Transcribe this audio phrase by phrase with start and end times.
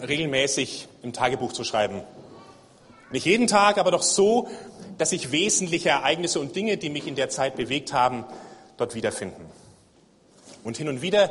[0.00, 2.02] regelmäßig im Tagebuch zu schreiben.
[3.10, 4.48] Nicht jeden Tag, aber doch so,
[4.98, 8.24] dass sich wesentliche Ereignisse und Dinge, die mich in der Zeit bewegt haben,
[8.76, 9.44] dort wiederfinden.
[10.64, 11.30] Und hin und wieder,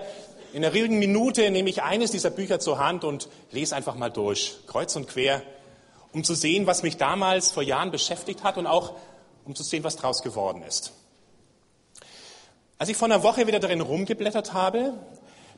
[0.53, 4.09] in einer ruhigen Minute, nehme ich eines dieser Bücher zur Hand und lese einfach mal
[4.09, 5.41] durch, kreuz und quer,
[6.13, 8.93] um zu sehen, was mich damals vor Jahren beschäftigt hat und auch
[9.45, 10.93] um zu sehen, was daraus geworden ist.
[12.79, 14.93] Als ich vor einer Woche wieder darin rumgeblättert habe,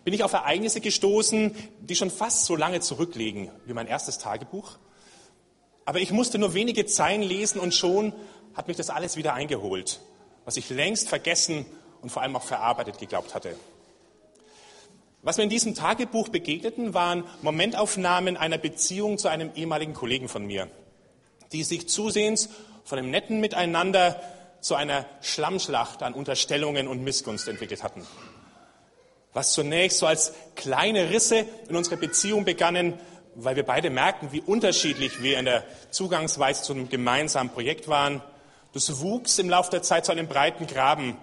[0.03, 4.77] bin ich auf Ereignisse gestoßen, die schon fast so lange zurückliegen wie mein erstes Tagebuch.
[5.85, 8.13] Aber ich musste nur wenige Zeilen lesen und schon
[8.53, 9.99] hat mich das alles wieder eingeholt,
[10.45, 11.65] was ich längst vergessen
[12.01, 13.55] und vor allem auch verarbeitet geglaubt hatte.
[15.21, 20.45] Was mir in diesem Tagebuch begegneten, waren Momentaufnahmen einer Beziehung zu einem ehemaligen Kollegen von
[20.45, 20.69] mir,
[21.51, 22.49] die sich zusehends
[22.85, 24.21] von einem netten Miteinander
[24.61, 28.05] zu einer Schlammschlacht an Unterstellungen und Missgunst entwickelt hatten.
[29.33, 32.99] Was zunächst so als kleine Risse in unserer Beziehung begannen,
[33.35, 38.21] weil wir beide merkten, wie unterschiedlich wir in der Zugangsweise zu einem gemeinsamen Projekt waren.
[38.73, 41.17] Das wuchs im Laufe der Zeit zu einem breiten Graben,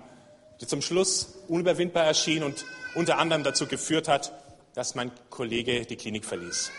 [0.61, 4.33] der zum Schluss unüberwindbar erschien und unter anderem dazu geführt hat,
[4.75, 6.71] dass mein Kollege die Klinik verließ.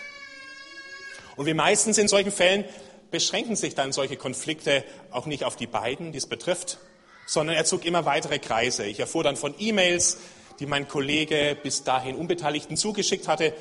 [1.36, 2.66] Und wie meistens in solchen Fällen
[3.12, 6.80] beschränken sich dann solche Konflikte auch nicht auf die beiden, die es betrifft,
[7.26, 8.86] sondern er zog immer weitere Kreise.
[8.86, 10.18] Ich erfuhr dann von E-Mails,
[10.60, 13.54] die mein Kollege bis dahin Unbeteiligten zugeschickt hatte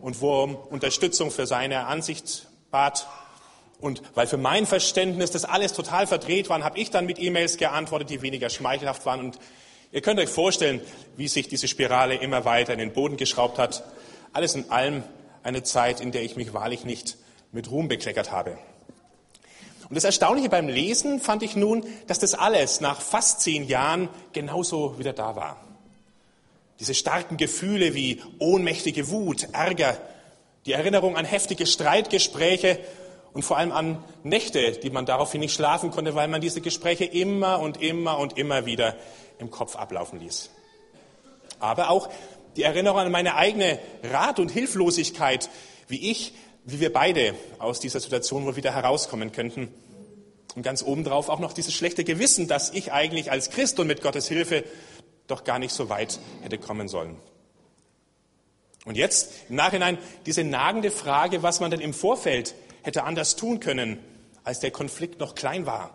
[0.00, 3.06] und wo um Unterstützung für seine Ansicht bat.
[3.80, 7.56] Und weil für mein Verständnis das alles total verdreht war, habe ich dann mit E-Mails
[7.56, 9.20] geantwortet, die weniger schmeichelhaft waren.
[9.20, 9.38] Und
[9.92, 10.80] ihr könnt euch vorstellen,
[11.16, 13.84] wie sich diese Spirale immer weiter in den Boden geschraubt hat.
[14.32, 15.02] Alles in allem
[15.42, 17.16] eine Zeit, in der ich mich wahrlich nicht
[17.52, 18.58] mit Ruhm bekleckert habe.
[19.88, 24.08] Und das Erstaunliche beim Lesen fand ich nun, dass das alles nach fast zehn Jahren
[24.32, 25.63] genauso wieder da war.
[26.80, 29.96] Diese starken Gefühle wie ohnmächtige Wut, Ärger,
[30.66, 32.78] die Erinnerung an heftige Streitgespräche
[33.32, 37.04] und vor allem an Nächte, die man daraufhin nicht schlafen konnte, weil man diese Gespräche
[37.04, 38.96] immer und immer und immer wieder
[39.38, 40.50] im Kopf ablaufen ließ.
[41.60, 42.08] Aber auch
[42.56, 45.50] die Erinnerung an meine eigene Rat und Hilflosigkeit,
[45.88, 46.32] wie ich
[46.64, 49.68] wie wir beide aus dieser Situation wohl wieder herauskommen könnten.
[50.54, 54.02] Und ganz obendrauf auch noch dieses schlechte Gewissen, dass ich eigentlich als Christ und mit
[54.02, 54.64] Gottes Hilfe
[55.26, 57.16] doch gar nicht so weit hätte kommen sollen.
[58.84, 63.60] Und jetzt im Nachhinein diese nagende Frage, was man denn im Vorfeld hätte anders tun
[63.60, 63.98] können,
[64.44, 65.90] als der Konflikt noch klein war,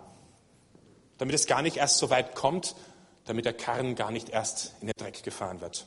[1.19, 2.75] damit es gar nicht erst so weit kommt,
[3.25, 5.85] damit der Karren gar nicht erst in den Dreck gefahren wird.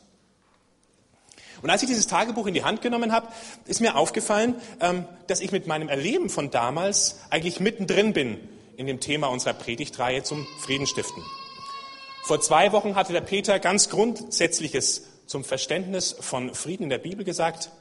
[1.61, 3.29] Und als ich dieses Tagebuch in die Hand genommen habe,
[3.67, 8.39] ist mir aufgefallen, ähm, dass ich mit meinem Erleben von damals eigentlich mittendrin bin
[8.77, 11.23] in dem Thema unserer Predigtreihe zum Friedenstiften.
[12.23, 17.25] Vor zwei Wochen hatte der Peter ganz Grundsätzliches zum Verständnis von Frieden in der Bibel
[17.25, 17.73] gesagt.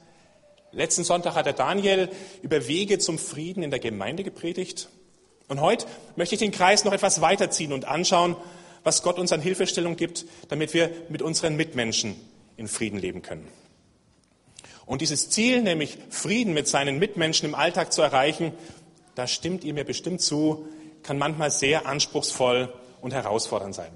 [0.72, 2.10] Letzten Sonntag hat der Daniel
[2.42, 4.90] über Wege zum Frieden in der Gemeinde gepredigt.
[5.48, 5.86] Und heute
[6.16, 8.36] möchte ich den Kreis noch etwas weiterziehen und anschauen,
[8.84, 12.16] was Gott uns an Hilfestellung gibt, damit wir mit unseren Mitmenschen
[12.58, 13.48] in Frieden leben können.
[14.88, 18.54] Und dieses Ziel, nämlich Frieden mit seinen Mitmenschen im Alltag zu erreichen,
[19.14, 20.66] da stimmt ihr mir bestimmt zu,
[21.04, 23.92] kann manchmal sehr anspruchsvoll und herausfordernd sein.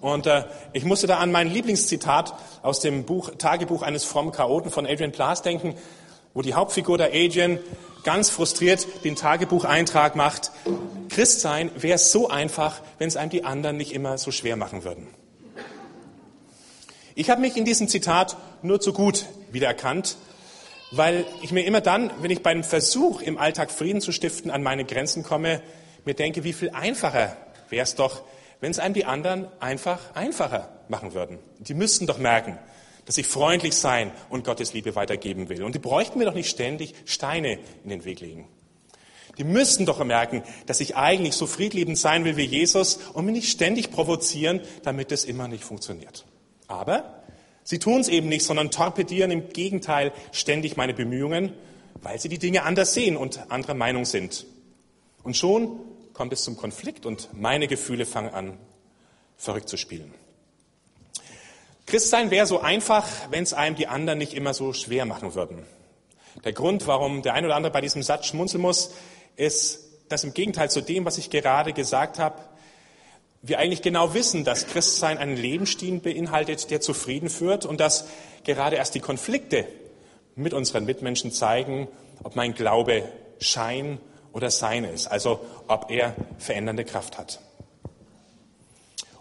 [0.00, 4.70] Und äh, ich musste da an mein Lieblingszitat aus dem Buch Tagebuch eines frommen Chaoten
[4.70, 5.74] von Adrian Plath denken,
[6.34, 7.58] wo die Hauptfigur der Adrian
[8.04, 10.52] ganz frustriert den Tagebucheintrag macht.
[11.08, 14.84] Christ sein wäre so einfach, wenn es einem die anderen nicht immer so schwer machen
[14.84, 15.08] würden.
[17.14, 20.18] Ich habe mich in diesem Zitat nur zu gut wiedererkannt,
[20.92, 24.62] weil ich mir immer dann, wenn ich beim Versuch, im Alltag Frieden zu stiften, an
[24.62, 25.62] meine Grenzen komme,
[26.04, 27.36] mir denke, wie viel einfacher
[27.70, 28.22] wäre es doch,
[28.60, 31.38] wenn es einem die anderen einfach einfacher machen würden.
[31.58, 32.58] Die müssten doch merken,
[33.04, 35.62] dass ich freundlich sein und Gottes Liebe weitergeben will.
[35.62, 38.48] Und die bräuchten mir doch nicht ständig Steine in den Weg legen.
[39.38, 43.34] Die müssten doch merken, dass ich eigentlich so friedliebend sein will wie Jesus und mich
[43.34, 46.24] nicht ständig provozieren, damit es immer nicht funktioniert.
[46.68, 47.22] Aber
[47.62, 51.52] sie tun es eben nicht, sondern torpedieren im Gegenteil ständig meine Bemühungen,
[52.02, 54.46] weil sie die Dinge anders sehen und anderer Meinung sind.
[55.22, 55.80] Und schon
[56.16, 58.58] kommt es zum Konflikt und meine Gefühle fangen an,
[59.36, 60.14] verrückt zu spielen.
[61.84, 65.66] Christsein wäre so einfach, wenn es einem die anderen nicht immer so schwer machen würden.
[66.42, 68.94] Der Grund, warum der ein oder andere bei diesem Satz schmunzeln muss,
[69.36, 72.40] ist, dass im Gegenteil zu dem, was ich gerade gesagt habe,
[73.42, 78.06] wir eigentlich genau wissen, dass Christsein einen Lebensstil beinhaltet, der zu Frieden führt und dass
[78.42, 79.68] gerade erst die Konflikte
[80.34, 81.88] mit unseren Mitmenschen zeigen,
[82.24, 83.06] ob mein Glaube
[83.38, 84.00] Schein
[84.36, 87.40] oder Sein ist, also ob er verändernde Kraft hat.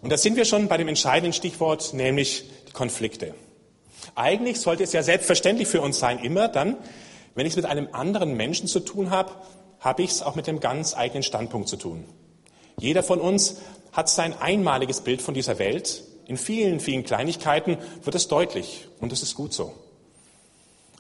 [0.02, 3.34] Und da sind wir schon bei dem entscheidenden Stichwort, nämlich Konflikte.
[4.14, 6.76] Eigentlich sollte es ja selbstverständlich für uns sein, immer dann,
[7.36, 9.32] Wenn ich es mit einem anderen Menschen zu tun habe,
[9.82, 12.06] habe ich es auch mit einem ganz eigenen Standpunkt zu tun.
[12.80, 13.58] Jeder von uns
[13.92, 16.04] hat sein einmaliges Bild von dieser Welt.
[16.28, 19.74] In vielen, vielen Kleinigkeiten wird es deutlich und es ist gut so.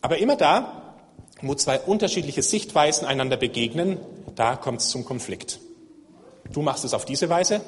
[0.01, 0.84] Aber immer da,
[1.47, 3.99] wo zwei unterschiedliche Sichtweisen einander begegnen,
[4.35, 5.59] da kommt es zum Konflikt.
[6.51, 7.61] Du machst es auf diese Weise,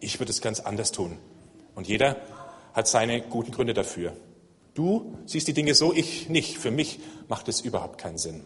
[0.00, 1.18] ich würde es ganz anders tun.
[1.74, 2.16] Und jeder
[2.74, 4.12] hat seine guten Gründe dafür.
[4.74, 6.58] Du siehst die Dinge so, ich nicht.
[6.58, 6.98] Für mich
[7.28, 8.42] macht es überhaupt keinen Sinn.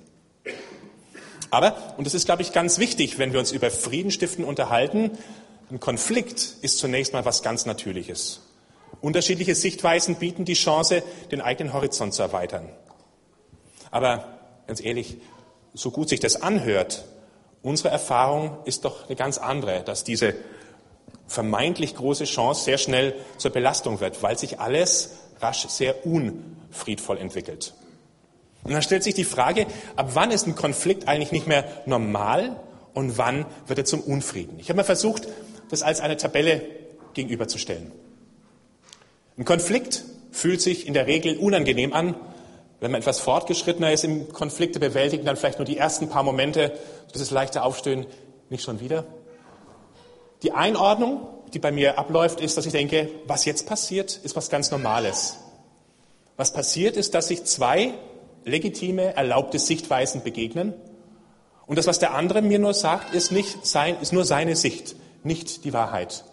[1.51, 5.13] Aber, und das ist, glaube ich, ganz wichtig, wenn wir uns über Friedenstiften unterhalten,
[5.71, 8.43] ein Konflikt ist zunächst mal was ganz Natürliches.
[9.01, 12.69] Unterschiedliche Sichtweisen bieten die Chance, den eigenen Horizont zu erweitern.
[13.91, 14.36] Aber
[14.67, 15.19] ganz ehrlich,
[15.75, 17.05] so gut sich das anhört,
[17.63, 20.35] unsere Erfahrung ist doch eine ganz andere, dass diese
[21.27, 25.11] vermeintlich große Chance sehr schnell zur Belastung wird, weil sich alles
[25.41, 27.75] rasch sehr unfriedvoll entwickelt.
[28.65, 32.57] Und dann stellt sich die Frage, ab wann ist ein Konflikt eigentlich nicht mehr normal
[32.95, 34.59] und wann wird er zum Unfrieden?
[34.59, 35.29] Ich habe mal versucht,
[35.69, 36.63] das als eine Tabelle
[37.15, 37.93] gegenüberzustellen.
[39.39, 42.15] Ein Konflikt fühlt sich in der Regel unangenehm an.
[42.81, 46.73] Wenn man etwas fortgeschrittener ist im Konflikte bewältigen, dann vielleicht nur die ersten paar Momente,
[47.15, 48.07] dieses leichte Aufstöhnen,
[48.51, 49.05] nicht schon wieder.
[50.43, 54.51] Die Einordnung, die bei mir abläuft, ist, dass ich denke, was jetzt passiert, ist was
[54.51, 55.39] ganz Normales.
[56.37, 57.95] Was passiert ist, dass sich zwei
[58.45, 60.75] legitime, erlaubte Sichtweisen begegnen.
[61.67, 64.97] Und das, was der andere mir nur sagt, ist, nicht sein, ist nur seine Sicht,
[65.25, 66.25] nicht die Wahrheit.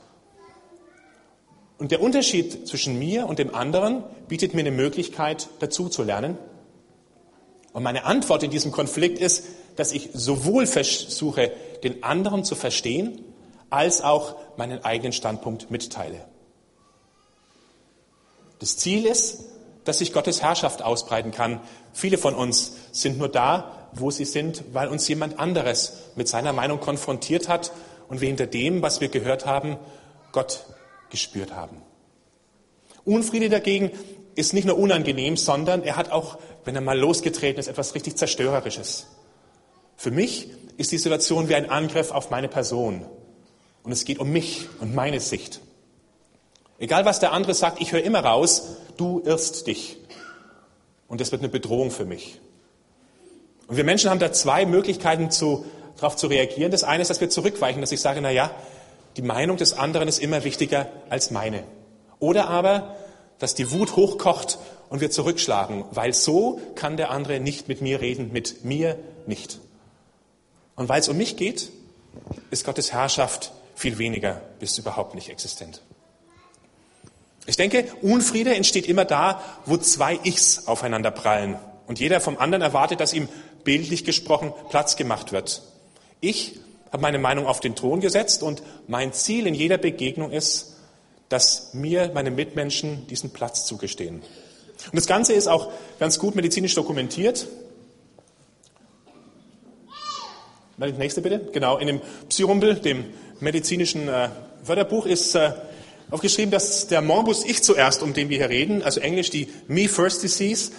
[1.83, 6.37] Und der Unterschied zwischen mir und dem anderen bietet mir eine Möglichkeit, dazu zu lernen.
[7.73, 9.43] Und meine Antwort in diesem Konflikt ist,
[9.75, 11.51] dass ich sowohl versuche,
[11.83, 13.21] den anderen zu verstehen,
[13.69, 16.23] als auch meinen eigenen Standpunkt mitteile.
[18.59, 19.43] Das Ziel ist,
[19.83, 21.59] dass sich Gottes Herrschaft ausbreiten kann.
[21.91, 26.53] Viele von uns sind nur da, wo sie sind, weil uns jemand anderes mit seiner
[26.53, 27.73] Meinung konfrontiert hat
[28.07, 29.75] und wir hinter dem, was wir gehört haben,
[30.31, 30.63] Gott
[31.13, 31.77] gespürt haben.
[33.05, 33.91] Unfriede dagegen
[34.35, 38.17] ist nicht nur unangenehm, sondern er hat auch, wenn er mal losgetreten ist, etwas richtig
[38.17, 39.07] Zerstörerisches.
[39.95, 43.05] Für mich ist die Situation wie ein Angriff auf meine Person.
[43.83, 45.61] Und es geht um mich und meine Sicht.
[46.79, 49.97] Egal was der andere sagt, ich höre immer raus, du irrst dich.
[51.07, 52.39] Und das wird eine Bedrohung für mich.
[53.67, 55.29] Und wir Menschen haben da zwei Möglichkeiten,
[55.97, 56.71] darauf zu reagieren.
[56.71, 58.49] Das eine ist, dass wir zurückweichen, dass ich sage, na ja,
[59.17, 61.63] die Meinung des anderen ist immer wichtiger als meine.
[62.19, 62.95] Oder aber,
[63.39, 64.57] dass die Wut hochkocht
[64.89, 69.59] und wir zurückschlagen, weil so kann der andere nicht mit mir reden, mit mir nicht.
[70.75, 71.71] Und weil es um mich geht,
[72.51, 75.81] ist Gottes Herrschaft viel weniger bis überhaupt nicht existent.
[77.45, 81.57] Ich denke, Unfriede entsteht immer da, wo zwei Ichs aufeinander prallen
[81.87, 83.27] und jeder vom anderen erwartet, dass ihm
[83.63, 85.61] bildlich gesprochen Platz gemacht wird.
[86.21, 86.59] Ich
[86.93, 90.75] habe meine Meinung auf den Thron gesetzt und mein Ziel in jeder Begegnung ist,
[91.27, 94.17] dass mir meine Mitmenschen diesen Platz zugestehen.
[94.17, 97.47] Und das Ganze ist auch ganz gut medizinisch dokumentiert.
[100.77, 101.39] Nächste bitte.
[101.51, 103.05] Genau, in dem Psyrumpel, dem
[103.39, 104.29] medizinischen äh,
[104.63, 105.53] Wörterbuch, ist äh,
[106.11, 109.87] aufgeschrieben, dass der Morbus Ich zuerst, um den wir hier reden, also englisch die Me
[109.87, 110.71] First Disease,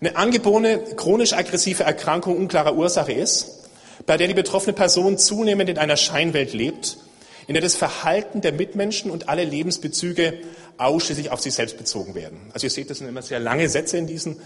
[0.00, 3.63] eine angeborene chronisch aggressive Erkrankung unklarer Ursache ist,
[4.06, 6.98] bei der die betroffene Person zunehmend in einer Scheinwelt lebt,
[7.46, 10.34] in der das Verhalten der Mitmenschen und alle Lebensbezüge
[10.78, 12.38] ausschließlich auf sich selbst bezogen werden.
[12.52, 14.36] Also ihr seht, das sind immer sehr lange Sätze in diesen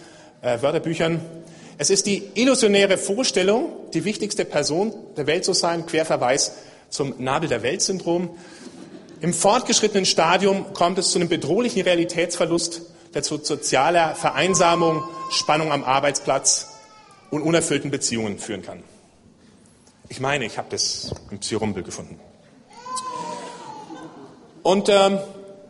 [0.43, 1.21] äh, Wörterbüchern.
[1.79, 6.55] Es ist die illusionäre Vorstellung, die wichtigste Person der Welt zu sein, Querverweis
[6.91, 8.31] zum Nabel der Welt-Syndrom.
[9.21, 12.83] Im fortgeschrittenen Stadium kommt es zu einem bedrohlichen Realitätsverlust,
[13.15, 16.69] der zu sozialer Vereinsamung, Spannung am Arbeitsplatz
[17.31, 18.83] und unerfüllten Beziehungen führen kann.
[20.09, 22.19] Ich meine, ich habe das im Psyrumpel gefunden.
[24.63, 25.19] Und ähm,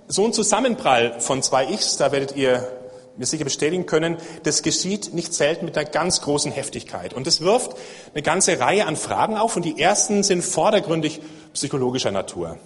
[0.06, 2.66] so ein Zusammenprall von zwei Ichs, da werdet ihr
[3.16, 7.14] mir sicher bestätigen können, das geschieht nicht selten mit einer ganz großen Heftigkeit.
[7.14, 7.76] Und das wirft
[8.14, 11.20] eine ganze Reihe an Fragen auf und die ersten sind vordergründig
[11.52, 12.58] psychologischer Natur.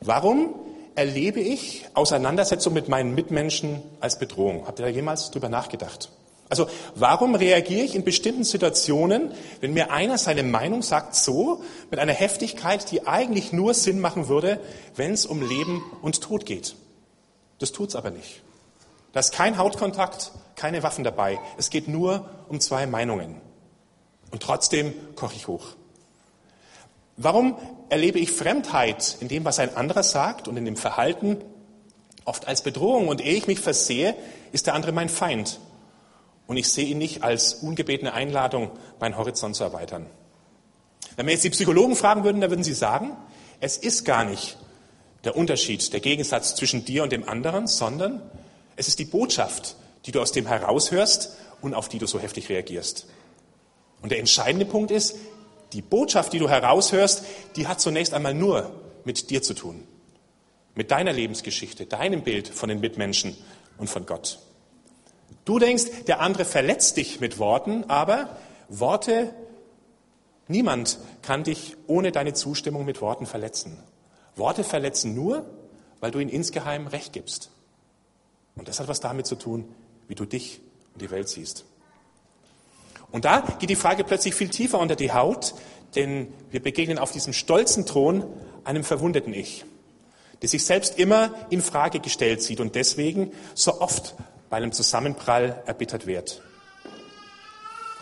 [0.00, 0.54] Warum
[0.94, 4.66] erlebe ich Auseinandersetzung mit meinen Mitmenschen als Bedrohung?
[4.66, 6.10] Habt ihr da jemals drüber nachgedacht?
[6.48, 12.00] Also warum reagiere ich in bestimmten Situationen, wenn mir einer seine Meinung sagt, so mit
[12.00, 14.60] einer Heftigkeit, die eigentlich nur Sinn machen würde,
[14.96, 16.74] wenn es um Leben und Tod geht?
[17.58, 18.42] Das tut's aber nicht.
[19.12, 21.38] Da ist kein Hautkontakt, keine Waffen dabei.
[21.56, 23.40] Es geht nur um zwei Meinungen.
[24.30, 25.66] Und trotzdem koche ich hoch.
[27.16, 27.56] Warum
[27.88, 31.38] erlebe ich Fremdheit in dem, was ein anderer sagt und in dem Verhalten
[32.24, 33.08] oft als Bedrohung?
[33.08, 34.14] Und ehe ich mich versehe,
[34.52, 35.58] ist der andere mein Feind.
[36.48, 40.06] Und ich sehe ihn nicht als ungebetene Einladung, meinen Horizont zu erweitern.
[41.14, 43.16] Wenn wir jetzt die Psychologen fragen würden, dann würden sie sagen,
[43.60, 44.56] es ist gar nicht
[45.24, 48.22] der Unterschied, der Gegensatz zwischen dir und dem anderen, sondern
[48.76, 49.76] es ist die Botschaft,
[50.06, 53.06] die du aus dem heraushörst und auf die du so heftig reagierst.
[54.00, 55.16] Und der entscheidende Punkt ist,
[55.74, 57.24] die Botschaft, die du heraushörst,
[57.56, 58.72] die hat zunächst einmal nur
[59.04, 59.86] mit dir zu tun.
[60.74, 63.36] Mit deiner Lebensgeschichte, deinem Bild von den Mitmenschen
[63.76, 64.38] und von Gott.
[65.44, 68.36] Du denkst, der andere verletzt dich mit Worten, aber
[68.68, 69.34] Worte,
[70.46, 73.82] niemand kann dich ohne deine Zustimmung mit Worten verletzen.
[74.36, 75.46] Worte verletzen nur,
[76.00, 77.50] weil du ihnen insgeheim Recht gibst.
[78.56, 79.64] Und das hat was damit zu tun,
[80.06, 80.60] wie du dich
[80.92, 81.64] und die Welt siehst.
[83.10, 85.54] Und da geht die Frage plötzlich viel tiefer unter die Haut,
[85.94, 88.24] denn wir begegnen auf diesem stolzen Thron
[88.64, 89.64] einem verwundeten Ich,
[90.42, 94.14] der sich selbst immer in Frage gestellt sieht und deswegen so oft
[94.50, 96.42] bei einem Zusammenprall erbittert wird.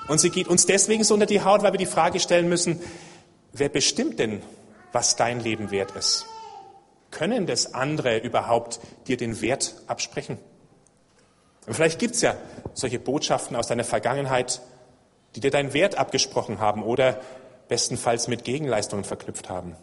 [0.09, 2.81] Und sie geht uns deswegen so unter die Haut, weil wir die Frage stellen müssen,
[3.53, 4.43] wer bestimmt denn,
[4.93, 6.27] was dein Leben wert ist?
[7.11, 10.39] Können das andere überhaupt dir den Wert absprechen?
[11.67, 12.37] Und vielleicht gibt es ja
[12.75, 14.61] solche Botschaften aus deiner Vergangenheit,
[15.35, 17.21] die dir deinen Wert abgesprochen haben oder
[17.69, 19.75] bestenfalls mit Gegenleistungen verknüpft haben.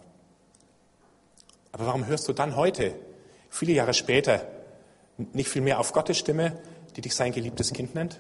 [1.73, 2.95] Aber warum hörst du dann heute,
[3.49, 4.47] viele Jahre später,
[5.17, 6.57] nicht viel mehr auf Gottes Stimme,
[6.95, 8.19] die dich sein geliebtes Kind nennt?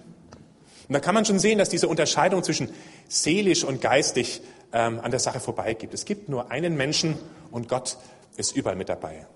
[0.87, 2.69] Und da kann man schon sehen, dass diese Unterscheidung zwischen
[3.07, 4.41] seelisch und geistig
[4.73, 5.93] ähm, an der Sache vorbeigibt.
[5.93, 7.17] Es gibt nur einen Menschen
[7.51, 7.97] und Gott
[8.35, 9.27] ist überall mit dabei.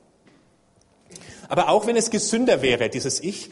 [1.47, 3.51] Aber auch wenn es gesünder wäre, dieses Ich,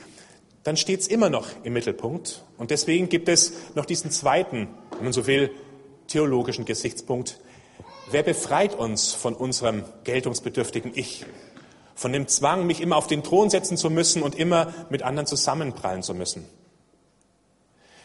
[0.64, 2.44] dann steht es immer noch im Mittelpunkt.
[2.58, 5.52] Und deswegen gibt es noch diesen zweiten, wenn man so will,
[6.08, 7.40] theologischen Gesichtspunkt.
[8.12, 11.26] Wer befreit uns von unserem geltungsbedürftigen Ich?
[11.96, 15.26] Von dem Zwang, mich immer auf den Thron setzen zu müssen und immer mit anderen
[15.26, 16.46] zusammenprallen zu müssen?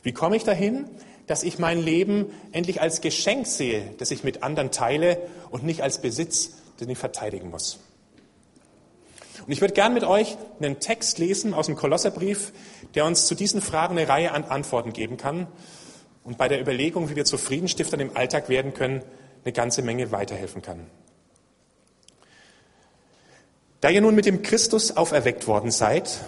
[0.02, 0.88] Wie komme ich dahin,
[1.26, 5.18] dass ich mein Leben endlich als Geschenk sehe, das ich mit anderen teile
[5.50, 7.80] und nicht als Besitz, den ich verteidigen muss?
[9.46, 12.52] Und ich würde gern mit euch einen Text lesen aus dem Kolosserbrief,
[12.94, 15.48] der uns zu diesen Fragen eine Reihe an Antworten geben kann
[16.24, 19.02] und bei der Überlegung, wie wir zu Friedenstiftern im Alltag werden können,
[19.44, 20.86] eine ganze Menge weiterhelfen kann.
[23.80, 26.20] Da ihr nun mit dem Christus auferweckt worden seid,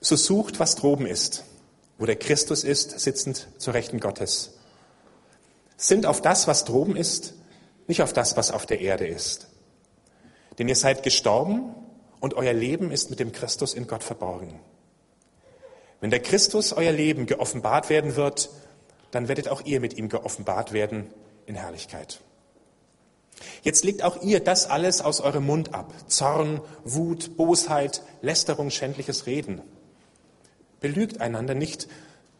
[0.00, 1.44] so sucht, was droben ist,
[1.98, 4.58] wo der Christus ist, sitzend zur Rechten Gottes.
[5.76, 7.34] Sind auf das, was droben ist,
[7.86, 9.48] nicht auf das, was auf der Erde ist.
[10.58, 11.74] Denn ihr seid gestorben
[12.20, 14.58] und euer Leben ist mit dem Christus in Gott verborgen.
[16.00, 18.50] Wenn der Christus euer Leben geoffenbart werden wird,
[19.12, 21.12] dann werdet auch ihr mit ihm geoffenbart werden
[21.46, 22.20] in Herrlichkeit.
[23.62, 25.92] Jetzt legt auch ihr das alles aus eurem Mund ab.
[26.06, 29.62] Zorn, Wut, Bosheit, Lästerung, schändliches Reden.
[30.80, 31.88] Belügt einander nicht,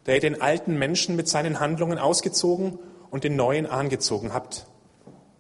[0.05, 2.79] da ihr den alten Menschen mit seinen Handlungen ausgezogen
[3.11, 4.67] und den neuen angezogen habt,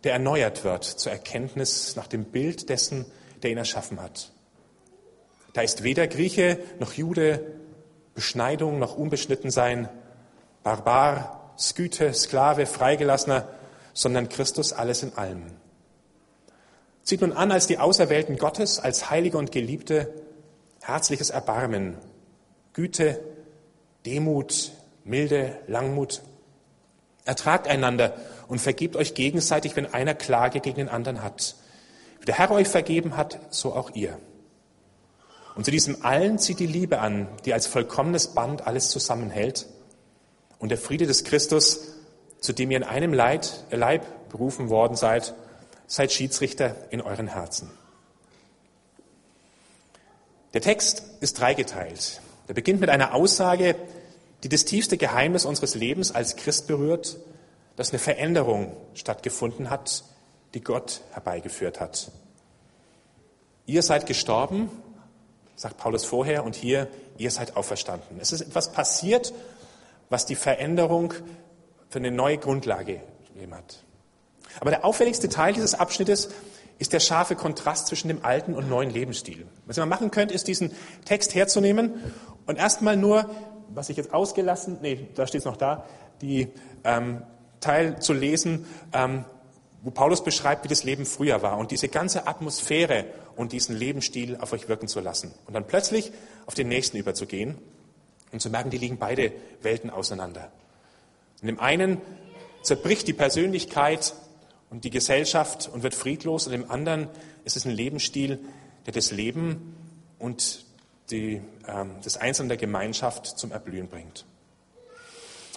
[0.04, 3.06] der erneuert wird zur Erkenntnis nach dem Bild dessen,
[3.42, 4.32] der ihn erschaffen hat.
[5.52, 7.44] Da ist weder Grieche noch Jude,
[8.14, 9.88] Beschneidung noch Unbeschnittensein,
[10.62, 13.48] Barbar, Sküte, Sklave, Freigelassener,
[13.94, 15.42] sondern Christus alles in allem.
[17.02, 20.12] Zieht nun an als die Auserwählten Gottes, als Heilige und Geliebte,
[20.80, 21.96] herzliches Erbarmen,
[22.72, 23.20] Güte,
[24.06, 24.72] Demut,
[25.04, 26.22] Milde, Langmut.
[27.24, 28.14] Ertragt einander
[28.48, 31.56] und vergebt euch gegenseitig, wenn einer Klage gegen den anderen hat.
[32.20, 34.18] Wie der Herr euch vergeben hat, so auch ihr.
[35.54, 39.66] Und zu diesem allen zieht die Liebe an, die als vollkommenes Band alles zusammenhält.
[40.58, 41.91] Und der Friede des Christus,
[42.42, 45.34] zu dem ihr in einem Leid, Leib berufen worden seid,
[45.86, 47.70] seid Schiedsrichter in euren Herzen.
[50.52, 52.20] Der Text ist dreigeteilt.
[52.48, 53.76] Er beginnt mit einer Aussage,
[54.42, 57.16] die das tiefste Geheimnis unseres Lebens als Christ berührt,
[57.76, 60.04] dass eine Veränderung stattgefunden hat
[60.54, 62.10] die Gott herbeigeführt hat.
[63.66, 64.68] Ihr seid gestorben,
[65.56, 68.18] sagt Paulus vorher, und hier, ihr seid auferstanden.
[68.20, 69.32] Es ist etwas passiert,
[70.10, 71.14] was die Veränderung
[71.92, 73.84] für eine neue Grundlage gegeben hat.
[74.60, 76.30] Aber der auffälligste Teil dieses Abschnittes
[76.78, 79.46] ist der scharfe Kontrast zwischen dem alten und neuen Lebensstil.
[79.66, 80.72] Was ihr machen könnt, ist diesen
[81.04, 81.92] Text herzunehmen
[82.46, 83.28] und erstmal nur,
[83.68, 85.84] was ich jetzt ausgelassen, nee, da steht es noch da,
[86.22, 86.48] die
[86.82, 87.22] ähm,
[87.60, 89.26] Teil zu lesen, ähm,
[89.82, 93.04] wo Paulus beschreibt, wie das Leben früher war und diese ganze Atmosphäre
[93.36, 95.34] und diesen Lebensstil auf euch wirken zu lassen.
[95.46, 96.10] Und dann plötzlich
[96.46, 97.58] auf den nächsten überzugehen
[98.32, 100.50] und zu merken, die liegen beide Welten auseinander.
[101.42, 102.00] In dem einen
[102.62, 104.14] zerbricht die Persönlichkeit
[104.70, 107.08] und die Gesellschaft und wird friedlos und im anderen
[107.44, 108.38] ist es ein Lebensstil,
[108.86, 109.76] der das Leben
[110.18, 110.64] und
[111.10, 114.24] die, äh, das Einzelne der Gemeinschaft zum Erblühen bringt.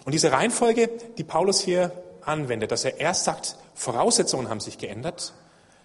[0.05, 5.33] Und diese Reihenfolge, die Paulus hier anwendet, dass er erst sagt, Voraussetzungen haben sich geändert,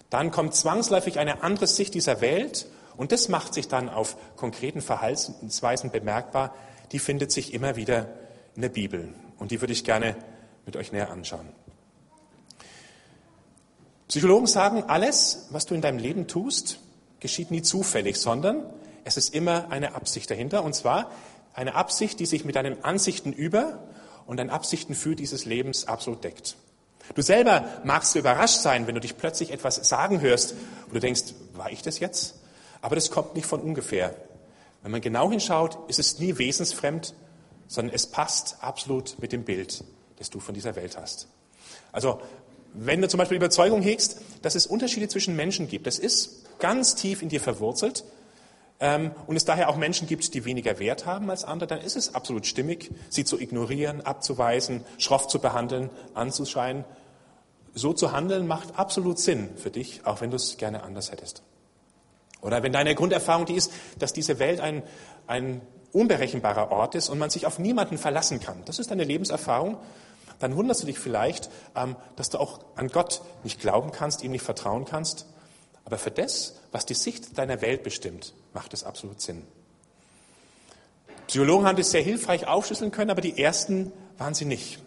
[0.09, 2.67] dann kommt zwangsläufig eine andere Sicht dieser Welt
[2.97, 6.55] und das macht sich dann auf konkreten Verhaltensweisen bemerkbar,
[6.93, 8.09] die findet sich immer wieder
[8.57, 9.15] in der Bibel.
[9.41, 10.15] Und die würde ich gerne
[10.67, 11.49] mit euch näher anschauen.
[14.07, 16.79] Psychologen sagen, alles, was du in deinem Leben tust,
[17.19, 18.65] geschieht nie zufällig, sondern
[19.05, 20.63] es ist immer eine Absicht dahinter.
[20.63, 21.11] Und zwar
[21.55, 23.83] eine Absicht, die sich mit deinen Ansichten über
[24.27, 26.57] und deinen Absichten für dieses Lebens absolut deckt.
[27.15, 30.55] Du selber magst überrascht sein, wenn du dich plötzlich etwas sagen hörst,
[30.89, 32.37] wo du denkst, war ich das jetzt?
[32.83, 34.15] Aber das kommt nicht von ungefähr.
[34.83, 37.15] Wenn man genau hinschaut, ist es nie wesensfremd,
[37.71, 39.85] sondern es passt absolut mit dem Bild,
[40.17, 41.29] das du von dieser Welt hast.
[41.93, 42.21] Also,
[42.75, 46.97] wenn du zum Beispiel Überzeugung hegst, dass es Unterschiede zwischen Menschen gibt, das ist ganz
[46.97, 48.05] tief in dir verwurzelt,
[48.81, 51.97] ähm, und es daher auch Menschen gibt, die weniger Wert haben als andere, dann ist
[51.97, 56.85] es absolut stimmig, sie zu ignorieren, abzuweisen, schroff zu behandeln, anzuscheinen.
[57.73, 61.43] So zu handeln macht absolut Sinn für dich, auch wenn du es gerne anders hättest.
[62.41, 64.83] Oder wenn deine Grunderfahrung die ist, dass diese Welt ein,
[65.29, 65.61] ein
[65.93, 68.63] unberechenbarer Ort ist und man sich auf niemanden verlassen kann.
[68.65, 69.79] Das ist deine Lebenserfahrung.
[70.39, 74.33] Dann wunderst du dich vielleicht, ähm, dass du auch an Gott nicht glauben kannst, ihm
[74.33, 75.27] nicht vertrauen kannst.
[75.85, 79.43] Aber für das, was die Sicht deiner Welt bestimmt, macht es absolut Sinn.
[81.27, 84.81] Psychologen haben das sehr hilfreich aufschlüsseln können, aber die ersten waren sie nicht.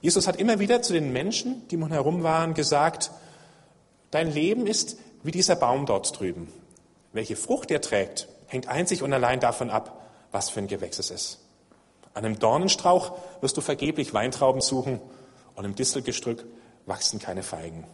[0.00, 3.12] Jesus hat immer wieder zu den Menschen, die um ihn herum waren, gesagt,
[4.10, 6.52] dein Leben ist wie dieser Baum dort drüben.
[7.12, 10.01] Welche Frucht er trägt, hängt einzig und allein davon ab,
[10.32, 11.38] was für ein Gewächs es ist.
[12.14, 15.00] An einem Dornenstrauch wirst du vergeblich Weintrauben suchen
[15.54, 16.44] und im Distelgestrück
[16.86, 17.86] wachsen keine Feigen.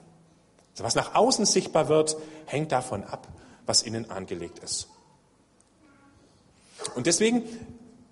[0.72, 2.16] Also was nach außen sichtbar wird,
[2.46, 3.28] hängt davon ab,
[3.66, 4.88] was innen angelegt ist.
[6.94, 7.42] Und deswegen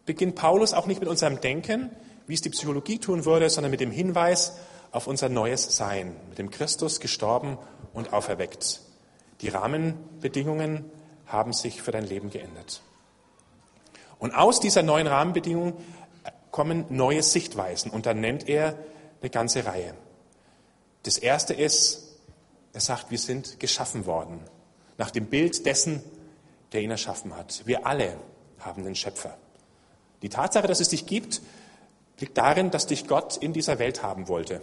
[0.05, 1.91] beginnt Paulus auch nicht mit unserem Denken,
[2.27, 4.57] wie es die Psychologie tun würde, sondern mit dem Hinweis
[4.91, 7.59] auf unser neues Sein, mit dem Christus gestorben
[7.93, 8.81] und auferweckt.
[9.41, 10.85] Die Rahmenbedingungen
[11.27, 12.83] haben sich für dein Leben geändert.
[14.19, 15.75] Und aus dieser neuen Rahmenbedingung
[16.51, 18.79] kommen neue Sichtweisen und dann nennt er
[19.21, 19.95] eine ganze Reihe.
[21.03, 22.19] Das erste ist,
[22.73, 24.41] er sagt, wir sind geschaffen worden
[24.99, 26.03] nach dem Bild dessen,
[26.73, 27.63] der ihn erschaffen hat.
[27.67, 28.17] Wir alle
[28.61, 29.37] haben den Schöpfer.
[30.23, 31.43] Die Tatsache, dass es dich gibt,
[32.19, 34.63] liegt darin, dass dich Gott in dieser Welt haben wollte.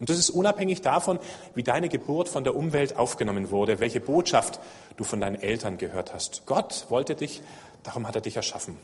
[0.00, 1.18] Und das ist unabhängig davon,
[1.54, 4.60] wie deine Geburt von der Umwelt aufgenommen wurde, welche Botschaft
[4.96, 6.42] du von deinen Eltern gehört hast.
[6.46, 7.42] Gott wollte dich,
[7.82, 8.76] darum hat er dich erschaffen.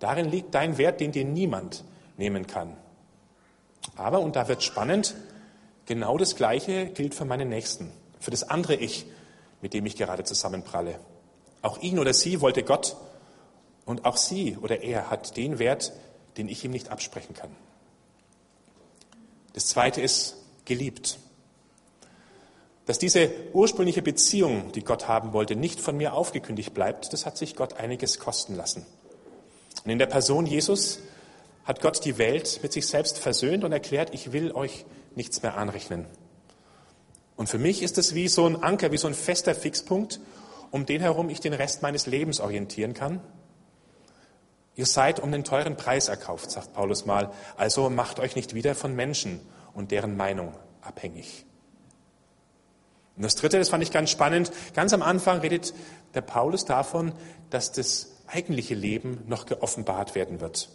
[0.00, 1.84] Darin liegt dein Wert, den dir niemand
[2.16, 2.76] nehmen kann.
[3.96, 5.14] Aber, und da wird spannend,
[5.86, 9.06] genau das Gleiche gilt für meine Nächsten, für das andere Ich,
[9.62, 10.98] mit dem ich gerade zusammenpralle.
[11.62, 12.96] Auch ihn oder sie wollte Gott
[13.84, 15.92] und auch sie oder er hat den Wert,
[16.36, 17.54] den ich ihm nicht absprechen kann.
[19.52, 21.18] Das zweite ist geliebt.
[22.86, 27.36] Dass diese ursprüngliche Beziehung, die Gott haben wollte, nicht von mir aufgekündigt bleibt, das hat
[27.36, 28.86] sich Gott einiges kosten lassen.
[29.84, 31.00] Und in der Person Jesus
[31.64, 35.56] hat Gott die Welt mit sich selbst versöhnt und erklärt, ich will euch nichts mehr
[35.56, 36.06] anrechnen.
[37.36, 40.20] Und für mich ist es wie so ein Anker, wie so ein fester Fixpunkt,
[40.70, 43.20] um den herum ich den Rest meines Lebens orientieren kann.
[44.76, 48.74] Ihr seid um den teuren Preis erkauft, sagt Paulus mal, also macht euch nicht wieder
[48.74, 49.40] von Menschen
[49.74, 51.44] und deren Meinung abhängig.
[53.16, 55.74] Und das Dritte, das fand ich ganz spannend, ganz am Anfang redet
[56.14, 57.12] der Paulus davon,
[57.50, 60.68] dass das eigentliche Leben noch geoffenbart werden wird.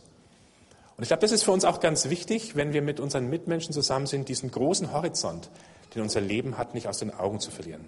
[0.98, 3.74] Und ich glaube, das ist für uns auch ganz wichtig, wenn wir mit unseren Mitmenschen
[3.74, 5.50] zusammen sind, diesen großen Horizont,
[5.94, 7.86] den unser Leben hat, nicht aus den Augen zu verlieren.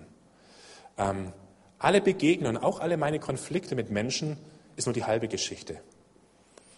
[0.98, 1.32] Ähm,
[1.80, 4.38] alle Begegnungen, auch alle meine Konflikte mit Menschen,
[4.76, 5.80] ist nur die halbe Geschichte.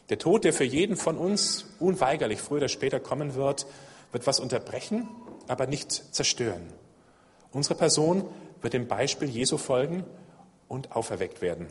[0.09, 3.65] Der Tod, der für jeden von uns unweigerlich früher oder später kommen wird,
[4.11, 5.07] wird was unterbrechen,
[5.47, 6.73] aber nicht zerstören.
[7.51, 8.25] Unsere Person
[8.61, 10.03] wird dem Beispiel Jesu folgen
[10.67, 11.67] und auferweckt werden.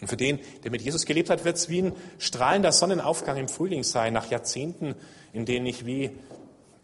[0.00, 3.48] Und für den, der mit Jesus gelebt hat, wird es wie ein strahlender Sonnenaufgang im
[3.48, 4.94] Frühling sein, nach Jahrzehnten,
[5.32, 6.10] in denen ich wie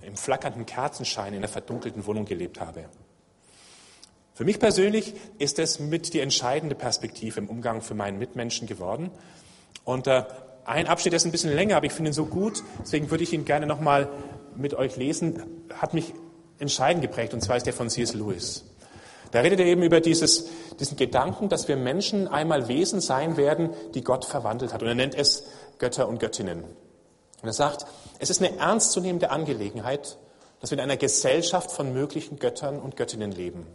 [0.03, 2.85] im flackernden Kerzenschein in einer verdunkelten Wohnung gelebt habe.
[4.35, 9.11] Für mich persönlich ist es mit die entscheidende Perspektive im Umgang für meinen Mitmenschen geworden.
[9.85, 10.25] Und äh,
[10.65, 13.33] ein Abschnitt ist ein bisschen länger, aber ich finde ihn so gut, deswegen würde ich
[13.33, 14.09] ihn gerne nochmal
[14.57, 15.43] mit euch lesen,
[15.75, 16.15] hat mich
[16.59, 18.15] entscheidend geprägt, und zwar ist der von C.S.
[18.15, 18.65] Lewis.
[19.33, 20.49] Da redet er eben über dieses,
[20.83, 24.83] diesen Gedanken, dass wir Menschen einmal Wesen sein werden, die Gott verwandelt hat.
[24.83, 25.45] Und er nennt es
[25.79, 26.65] Götter und Göttinnen.
[26.65, 27.87] Und er sagt,
[28.19, 30.19] es ist eine ernstzunehmende Angelegenheit,
[30.61, 33.67] dass wir in einer Gesellschaft von möglichen Göttern und Göttinnen leben.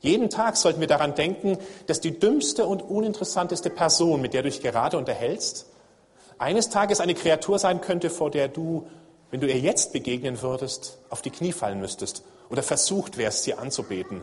[0.00, 4.48] Jeden Tag sollten wir daran denken, dass die dümmste und uninteressanteste Person, mit der du
[4.48, 5.66] dich gerade unterhältst,
[6.38, 8.86] eines Tages eine Kreatur sein könnte, vor der du,
[9.30, 13.54] wenn du ihr jetzt begegnen würdest, auf die Knie fallen müsstest oder versucht wärst, sie
[13.54, 14.22] anzubeten.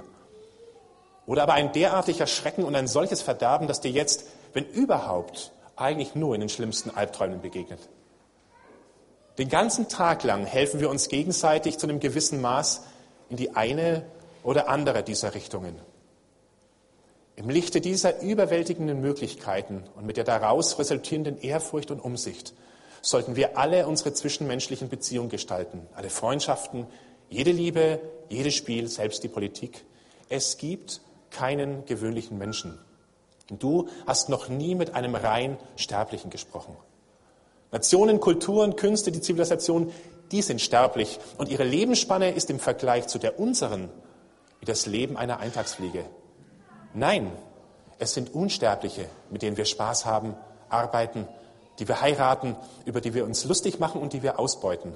[1.27, 6.15] Oder aber ein derartiger Schrecken und ein solches Verderben, dass dir jetzt, wenn überhaupt, eigentlich
[6.15, 7.89] nur in den schlimmsten Albträumen begegnet.
[9.37, 12.81] Den ganzen Tag lang helfen wir uns gegenseitig zu einem gewissen Maß
[13.29, 14.03] in die eine
[14.41, 15.75] oder andere dieser Richtungen.
[17.35, 22.53] Im Lichte dieser überwältigenden Möglichkeiten und mit der daraus resultierenden Ehrfurcht und Umsicht
[23.01, 26.87] sollten wir alle unsere zwischenmenschlichen Beziehungen gestalten, alle Freundschaften,
[27.29, 29.85] jede Liebe, jedes Spiel, selbst die Politik.
[30.29, 32.79] Es gibt keinen gewöhnlichen Menschen.
[33.49, 36.75] Du hast noch nie mit einem rein Sterblichen gesprochen.
[37.71, 39.91] Nationen, Kulturen, Künste, die Zivilisation,
[40.31, 43.89] die sind sterblich und ihre Lebensspanne ist im Vergleich zu der unseren
[44.59, 46.05] wie das Leben einer Eintagsfliege.
[46.93, 47.31] Nein,
[47.99, 50.35] es sind Unsterbliche, mit denen wir Spaß haben,
[50.69, 51.27] arbeiten,
[51.79, 54.95] die wir heiraten, über die wir uns lustig machen und die wir ausbeuten.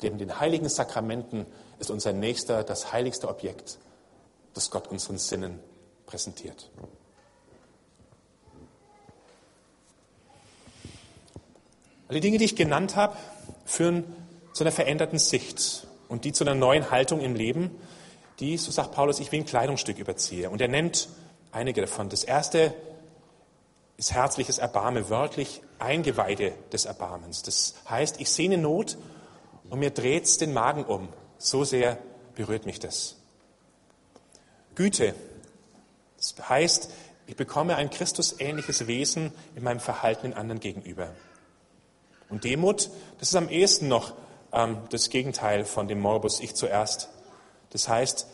[0.00, 1.46] Neben den heiligen Sakramenten
[1.78, 3.78] ist unser Nächster das heiligste Objekt,
[4.54, 5.58] das Gott unseren Sinnen
[6.06, 6.70] präsentiert.
[12.08, 13.16] Alle Dinge, die ich genannt habe,
[13.64, 14.04] führen
[14.52, 17.70] zu einer veränderten Sicht und die zu einer neuen Haltung im Leben,
[18.38, 20.50] die, so sagt Paulus, ich wie ein Kleidungsstück überziehe.
[20.50, 21.08] Und er nennt
[21.52, 22.10] einige davon.
[22.10, 22.74] Das erste
[23.96, 27.42] ist herzliches Erbarme, wörtlich Eingeweide des Erbarmens.
[27.42, 28.98] Das heißt, ich sehe eine Not
[29.70, 31.08] und mir dreht es den Magen um.
[31.38, 31.98] So sehr
[32.34, 33.21] berührt mich das.
[34.74, 35.14] Güte,
[36.16, 36.90] das heißt,
[37.26, 41.14] ich bekomme ein Christusähnliches Wesen in meinem Verhalten den anderen gegenüber.
[42.28, 44.14] Und Demut, das ist am ehesten noch
[44.52, 47.08] ähm, das Gegenteil von dem Morbus Ich zuerst.
[47.70, 48.26] Das heißt,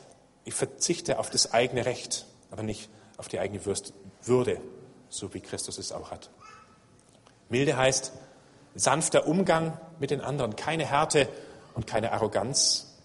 [0.45, 4.61] ich verzichte auf das eigene Recht, aber nicht auf die eigene Würde,
[5.09, 6.31] so wie Christus es auch hat.
[7.49, 8.13] Milde heißt
[8.75, 11.29] sanfter Umgang mit den anderen, keine Härte
[11.75, 12.97] und keine Arroganz.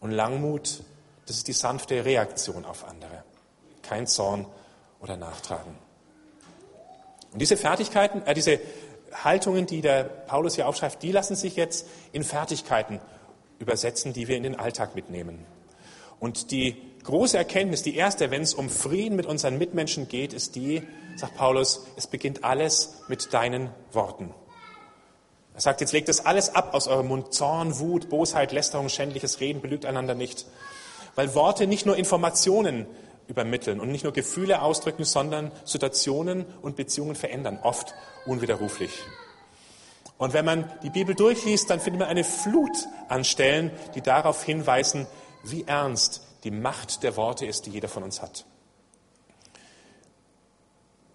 [0.00, 0.82] Und Langmut,
[1.26, 3.24] das ist die sanfte Reaktion auf andere,
[3.82, 4.46] kein Zorn
[5.00, 5.76] oder Nachtragen.
[7.32, 8.60] Und diese Fertigkeiten, äh, diese
[9.12, 13.00] Haltungen, die der Paulus hier aufschreibt, die lassen sich jetzt in Fertigkeiten
[13.58, 15.44] übersetzen, die wir in den Alltag mitnehmen.
[16.18, 20.54] Und die große Erkenntnis, die erste, wenn es um Frieden mit unseren Mitmenschen geht, ist
[20.54, 20.82] die,
[21.16, 24.34] sagt Paulus, es beginnt alles mit deinen Worten.
[25.54, 27.32] Er sagt, jetzt legt das alles ab aus eurem Mund.
[27.32, 30.46] Zorn, Wut, Bosheit, Lästerung, schändliches Reden, belügt einander nicht.
[31.16, 32.86] Weil Worte nicht nur Informationen
[33.26, 37.94] übermitteln und nicht nur Gefühle ausdrücken, sondern Situationen und Beziehungen verändern, oft
[38.26, 38.92] unwiderruflich.
[40.18, 44.44] Und wenn man die Bibel durchliest, dann findet man eine Flut an Stellen, die darauf
[44.44, 45.06] hinweisen,
[45.42, 48.46] wie ernst die Macht der Worte ist, die jeder von uns hat.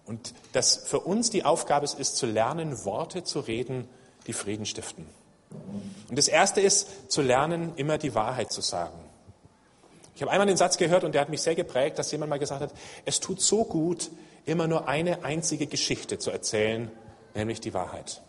[0.04, 3.88] Und dass für uns die Aufgabe ist, zu lernen, Worte zu reden,
[4.26, 5.06] die Frieden stiften.
[6.08, 8.98] Und das Erste ist, zu lernen, immer die Wahrheit zu sagen.
[10.14, 12.38] Ich habe einmal den Satz gehört und der hat mich sehr geprägt, dass jemand mal
[12.38, 12.72] gesagt hat,
[13.04, 14.10] es tut so gut,
[14.44, 16.90] immer nur eine einzige Geschichte zu erzählen,
[17.34, 18.22] nämlich die Wahrheit.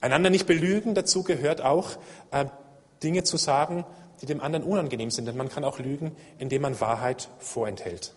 [0.00, 1.90] Einander nicht belügen, dazu gehört auch,
[2.30, 2.46] äh,
[3.02, 3.84] Dinge zu sagen,
[4.20, 5.26] die dem anderen unangenehm sind.
[5.26, 8.14] Denn man kann auch lügen, indem man Wahrheit vorenthält.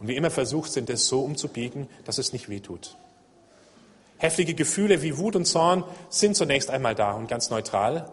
[0.00, 2.96] Und wie immer versucht sind, es so umzubiegen, dass es nicht wehtut.
[4.18, 8.08] Heftige Gefühle wie Wut und Zorn sind zunächst einmal da und ganz neutral.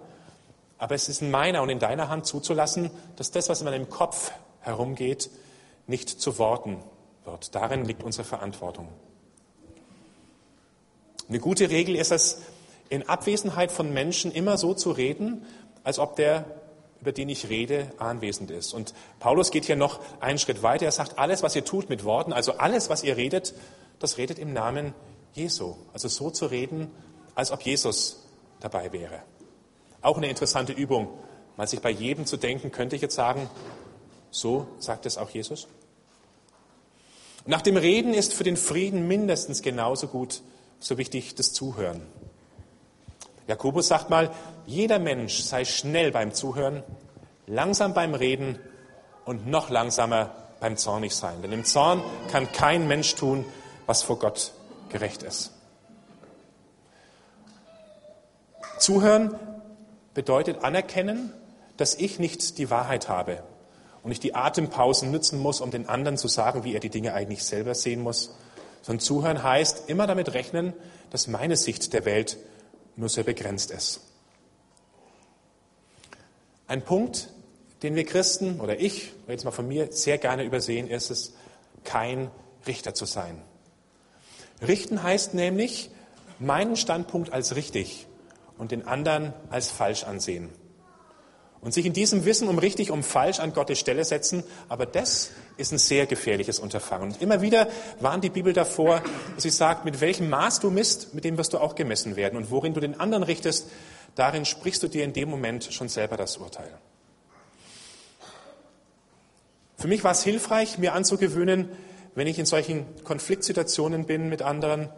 [0.80, 3.90] Aber es ist in meiner und in deiner Hand zuzulassen, dass das, was in meinem
[3.90, 5.30] Kopf herumgeht,
[5.88, 6.78] nicht zu Worten
[7.26, 7.54] wird.
[7.54, 8.88] Darin liegt unsere Verantwortung.
[11.28, 12.42] Eine gute Regel ist es,
[12.90, 15.46] in Abwesenheit von Menschen immer so zu reden,
[15.84, 16.46] als ob der,
[17.02, 18.74] über den ich rede, anwesend ist.
[18.74, 20.86] Und Paulus geht hier noch einen Schritt weiter.
[20.86, 23.54] Er sagt, alles, was ihr tut mit Worten, also alles, was ihr redet,
[24.00, 24.94] das redet im Namen
[25.34, 25.76] Jesu.
[25.94, 26.90] Also so zu reden,
[27.36, 28.24] als ob Jesus
[28.60, 29.22] dabei wäre.
[30.02, 31.10] Auch eine interessante Übung,
[31.58, 33.50] mal sich bei jedem zu denken, könnte ich jetzt sagen,
[34.32, 35.68] so sagt es auch Jesus.
[37.46, 40.42] Nach dem Reden ist für den Frieden mindestens genauso gut,
[40.80, 42.02] so wichtig das Zuhören.
[43.48, 44.30] Jakobus sagt mal,
[44.66, 46.84] jeder Mensch sei schnell beim Zuhören,
[47.48, 48.60] langsam beim Reden
[49.26, 51.42] und noch langsamer beim Zornigsein.
[51.42, 53.46] Denn im Zorn kann kein Mensch tun,
[53.88, 54.54] was vor Gott
[54.90, 55.52] gerecht ist.
[58.78, 59.36] Zuhören
[60.20, 61.32] bedeutet anerkennen,
[61.78, 63.42] dass ich nicht die Wahrheit habe
[64.04, 67.14] und ich die Atempausen nützen muss, um den anderen zu sagen, wie er die Dinge
[67.14, 68.36] eigentlich selber sehen muss.
[68.82, 70.74] Sondern zuhören heißt immer damit rechnen,
[71.10, 72.36] dass meine Sicht der Welt
[72.98, 74.02] nur sehr begrenzt ist.
[76.68, 77.30] Ein Punkt,
[77.82, 81.34] den wir Christen oder ich, jetzt mal von mir, sehr gerne übersehen, ist es,
[81.86, 82.30] kein
[82.68, 83.42] Richter zu sein.
[84.68, 85.92] Richten heißt nämlich,
[86.40, 88.06] meinen Standpunkt als richtig
[88.60, 90.50] und den anderen als falsch ansehen.
[91.62, 95.32] Und sich in diesem Wissen um richtig, um falsch an Gottes Stelle setzen, aber das
[95.58, 97.10] ist ein sehr gefährliches Unterfangen.
[97.10, 97.68] Und immer wieder
[98.00, 99.02] warnt die Bibel davor,
[99.34, 102.38] dass sie sagt, mit welchem Maß du misst, mit dem wirst du auch gemessen werden.
[102.38, 103.68] Und worin du den anderen richtest,
[104.16, 106.72] darin sprichst du dir in dem Moment schon selber das Urteil.
[109.78, 111.70] Für mich war es hilfreich, mir anzugewöhnen,
[112.16, 114.90] wenn ich in solchen Konfliktsituationen bin mit anderen,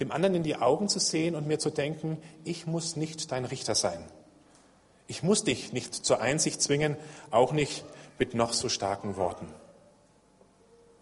[0.00, 3.44] dem anderen in die Augen zu sehen und mir zu denken, ich muss nicht dein
[3.44, 4.04] Richter sein.
[5.06, 6.96] Ich muss dich nicht zur Einsicht zwingen,
[7.30, 7.84] auch nicht
[8.18, 9.46] mit noch so starken Worten.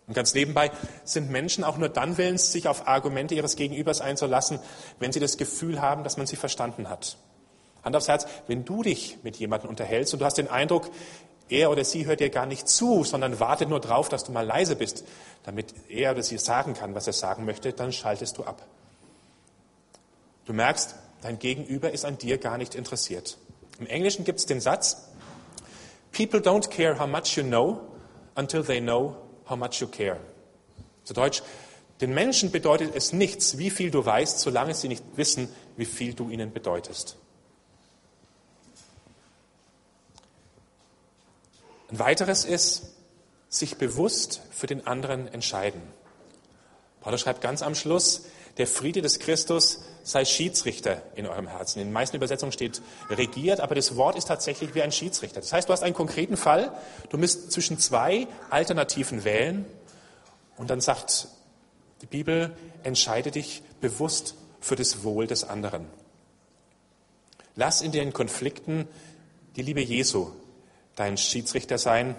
[0.07, 0.71] Und ganz nebenbei
[1.05, 4.61] sind Menschen auch nur dann willens, sich auf Argumente ihres Gegenübers einzulassen,
[5.01, 7.17] wenn sie das Gefühl haben, dass man sie verstanden hat.
[7.83, 10.91] Hand aufs Herz, wenn du dich mit jemandem unterhältst und du hast den Eindruck,
[11.49, 14.47] er oder sie hört dir gar nicht zu, sondern wartet nur drauf, dass du mal
[14.47, 15.05] leise bist,
[15.45, 18.63] damit er oder sie sagen kann, was er sagen möchte, dann schaltest du ab.
[20.47, 23.37] Du merkst, dein Gegenüber ist an dir gar nicht interessiert.
[23.79, 25.09] Im Englischen gibt es den Satz,
[26.13, 27.81] People don't care how much you know
[28.37, 29.17] until they know
[29.49, 30.19] how much you care.
[31.05, 31.43] Zu Deutsch,
[32.01, 36.15] den Menschen bedeutet es nichts, wie viel du weißt, solange sie nicht wissen, wie viel
[36.15, 37.17] du ihnen bedeutest.
[41.91, 42.95] Ein weiteres ist,
[43.49, 45.81] sich bewusst für den anderen entscheiden.
[47.01, 48.25] Paulus schreibt ganz am Schluss,
[48.57, 51.81] der Friede des Christus sei Schiedsrichter in eurem Herzen.
[51.81, 55.41] In den meisten Übersetzungen steht regiert, aber das Wort ist tatsächlich wie ein Schiedsrichter.
[55.41, 56.73] Das heißt, du hast einen konkreten Fall,
[57.11, 59.67] du musst zwischen zwei Alternativen wählen
[60.57, 61.27] und dann sagt
[62.03, 65.87] die Bibel, entscheide dich bewusst für das Wohl des anderen.
[67.57, 68.87] Lass in den Konflikten
[69.57, 70.31] die Liebe Jesu
[70.95, 72.15] dein Schiedsrichter sein.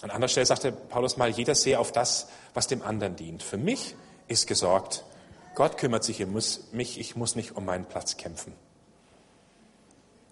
[0.00, 3.42] An anderer Stelle sagte Paulus mal, jeder sehe auf das, was dem anderen dient.
[3.42, 3.96] Für mich
[4.28, 5.04] ist gesorgt.
[5.60, 8.54] Gott kümmert sich um mich, ich muss nicht um meinen Platz kämpfen.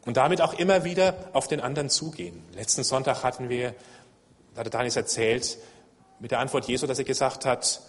[0.07, 2.43] Und damit auch immer wieder auf den anderen zugehen.
[2.55, 3.75] Letzten Sonntag hatten wir,
[4.55, 5.59] da hat Daniel erzählt,
[6.19, 7.83] mit der Antwort Jesu, dass er gesagt hat,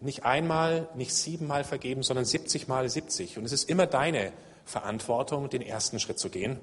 [0.00, 3.38] nicht einmal, nicht siebenmal vergeben, sondern 70 mal 70.
[3.38, 4.32] Und es ist immer deine
[4.64, 6.58] Verantwortung, den ersten Schritt zu gehen.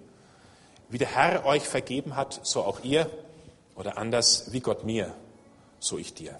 [0.89, 3.09] Wie der Herr euch vergeben hat, so auch ihr.
[3.77, 5.13] Oder anders, wie Gott mir,
[5.79, 6.37] so ich dir.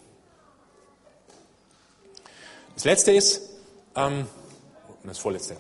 [2.76, 3.54] Das letzte ist,
[3.98, 4.28] ähm,
[5.04, 5.58] das vorletzte,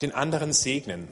[0.00, 1.08] den anderen segnen.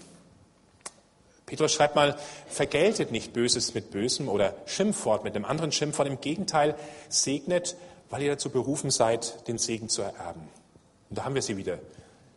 [1.47, 6.09] Petrus schreibt mal, vergeltet nicht Böses mit Bösem oder Schimpfwort mit einem anderen Schimpfwort.
[6.09, 6.75] Im Gegenteil,
[7.11, 7.77] segnet,
[8.09, 10.49] weil ihr dazu berufen seid, den Segen zu ererben.
[11.11, 11.79] Und da haben wir sie wieder,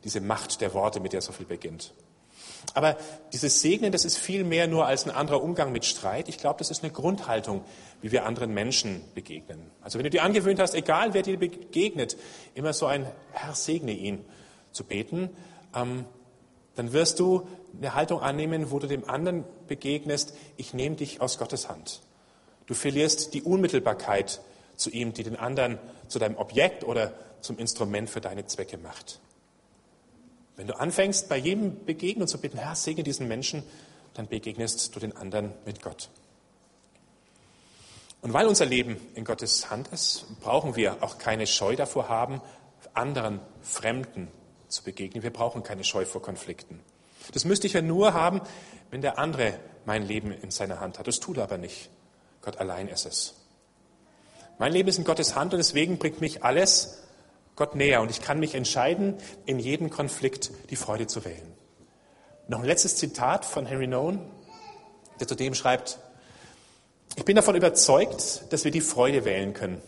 [0.03, 1.93] diese Macht der Worte, mit der so viel beginnt.
[2.73, 2.97] Aber
[3.33, 6.27] dieses Segnen, das ist viel mehr nur als ein anderer Umgang mit Streit.
[6.29, 7.63] Ich glaube, das ist eine Grundhaltung,
[8.01, 9.71] wie wir anderen Menschen begegnen.
[9.81, 12.17] Also wenn du dir angewöhnt hast, egal wer dir begegnet,
[12.53, 14.25] immer so ein Herr segne ihn
[14.71, 15.29] zu beten,
[15.75, 16.05] ähm,
[16.75, 17.47] dann wirst du
[17.77, 22.01] eine Haltung annehmen, wo du dem anderen begegnest, ich nehme dich aus Gottes Hand.
[22.65, 24.41] Du verlierst die Unmittelbarkeit
[24.75, 29.19] zu ihm, die den anderen zu deinem Objekt oder zum Instrument für deine Zwecke macht.
[30.57, 33.63] Wenn du anfängst, bei jedem Begegnen zu bitten, Herr, segne diesen Menschen,
[34.13, 36.09] dann begegnest du den anderen mit Gott.
[38.21, 42.41] Und weil unser Leben in Gottes Hand ist, brauchen wir auch keine Scheu davor haben,
[42.93, 44.29] anderen Fremden
[44.67, 45.23] zu begegnen.
[45.23, 46.79] Wir brauchen keine Scheu vor Konflikten.
[47.33, 48.41] Das müsste ich ja nur haben,
[48.89, 51.07] wenn der andere mein Leben in seiner Hand hat.
[51.07, 51.89] Das tut er aber nicht.
[52.41, 53.35] Gott allein ist es.
[54.57, 57.03] Mein Leben ist in Gottes Hand und deswegen bringt mich alles,
[57.55, 59.15] Gott näher und ich kann mich entscheiden,
[59.45, 61.53] in jedem Konflikt die Freude zu wählen.
[62.47, 64.19] Noch ein letztes Zitat von Henry Nowen,
[65.19, 65.99] der zudem schreibt,
[67.15, 69.81] ich bin davon überzeugt, dass wir die Freude wählen können.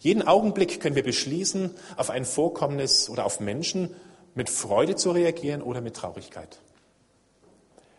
[0.00, 3.94] Jeden Augenblick können wir beschließen, auf ein Vorkommnis oder auf Menschen
[4.34, 6.60] mit Freude zu reagieren oder mit Traurigkeit.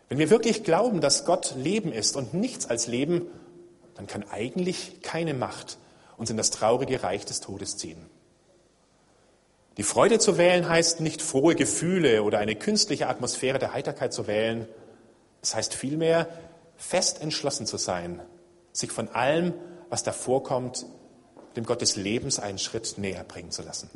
[0.08, 3.26] Wenn wir wirklich glauben, dass Gott Leben ist und nichts als Leben,
[3.94, 5.78] dann kann eigentlich keine Macht
[6.16, 8.04] uns in das traurige Reich des Todes ziehen.
[9.78, 14.26] Die Freude zu wählen heißt nicht frohe Gefühle oder eine künstliche Atmosphäre der Heiterkeit zu
[14.26, 14.68] wählen.
[15.40, 16.28] Es heißt vielmehr,
[16.76, 18.20] fest entschlossen zu sein,
[18.72, 19.54] sich von allem,
[19.88, 20.86] was da vorkommt,
[21.56, 23.88] dem Gott des Lebens einen Schritt näher bringen zu lassen.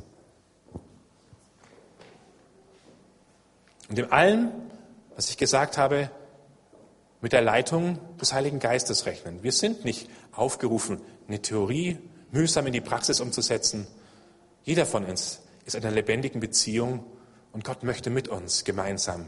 [3.89, 4.51] Und dem allen,
[5.15, 6.11] was ich gesagt habe,
[7.21, 9.43] mit der Leitung des Heiligen Geistes rechnen.
[9.43, 11.99] Wir sind nicht aufgerufen, eine Theorie
[12.31, 13.87] mühsam in die Praxis umzusetzen.
[14.65, 17.05] Jeder von uns ist einer lebendigen Beziehung
[17.53, 19.27] und Gott möchte mit uns gemeinsam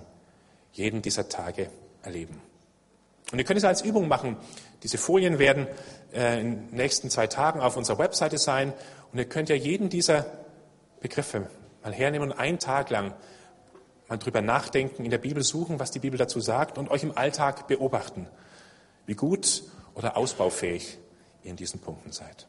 [0.72, 1.70] jeden dieser Tage
[2.02, 2.40] erleben.
[3.32, 4.36] Und ihr könnt es als Übung machen.
[4.82, 5.66] Diese Folien werden
[6.14, 8.72] äh, in den nächsten zwei Tagen auf unserer Webseite sein
[9.12, 10.26] Und ihr könnt ja jeden dieser
[11.00, 11.48] Begriffe
[11.82, 13.14] mal hernehmen und einen Tag lang
[14.08, 17.16] mal drüber nachdenken, in der Bibel suchen, was die Bibel dazu sagt und euch im
[17.16, 18.26] Alltag beobachten,
[19.06, 20.98] wie gut oder ausbaufähig
[21.42, 22.46] ihr in diesen Punkten seid.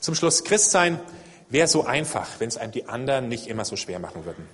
[0.00, 0.98] Zum Schluss, Christsein
[1.50, 4.48] wäre so einfach, wenn es einem die anderen nicht immer so schwer machen würden.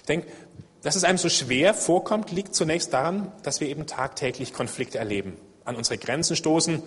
[0.00, 0.28] Ich denke,
[0.82, 5.36] dass es einem so schwer vorkommt, liegt zunächst daran, dass wir eben tagtäglich Konflikte erleben,
[5.64, 6.82] an unsere Grenzen stoßen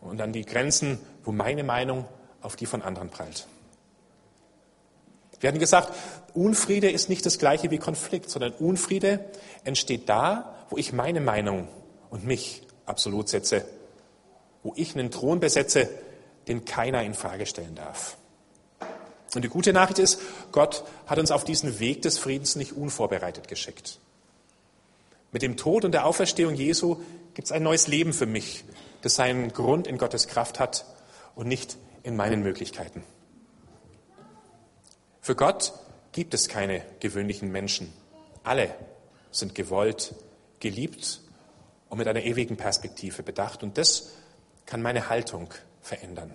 [0.00, 2.04] und an die Grenzen, wo meine Meinung
[2.40, 3.46] auf die von anderen prallt.
[5.40, 5.92] Wir hatten gesagt,
[6.34, 9.24] Unfriede ist nicht das gleiche wie Konflikt, sondern Unfriede
[9.64, 11.68] entsteht da, wo ich meine Meinung
[12.10, 13.64] und mich absolut setze,
[14.62, 15.88] wo ich einen Thron besetze,
[16.48, 18.16] den keiner in Frage stellen darf.
[19.34, 20.20] Und die gute Nachricht ist,
[20.52, 23.98] Gott hat uns auf diesen Weg des Friedens nicht unvorbereitet geschickt.
[25.32, 27.02] Mit dem Tod und der Auferstehung Jesu
[27.34, 28.64] gibt es ein neues Leben für mich,
[29.02, 30.86] das seinen Grund in Gottes Kraft hat
[31.34, 33.04] und nicht in meinen Möglichkeiten.
[35.20, 35.74] Für Gott
[36.12, 37.92] gibt es keine gewöhnlichen Menschen.
[38.42, 38.74] Alle
[39.30, 40.14] sind gewollt,
[40.58, 41.20] geliebt
[41.90, 43.62] und mit einer ewigen Perspektive bedacht.
[43.62, 44.14] Und das
[44.64, 45.52] kann meine Haltung
[45.88, 46.34] verändern.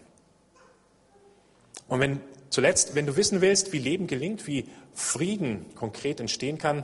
[1.87, 6.83] Und wenn zuletzt, wenn du wissen willst, wie Leben gelingt, wie Frieden konkret entstehen kann,